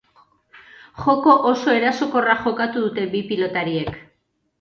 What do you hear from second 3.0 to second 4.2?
bi pilotariek.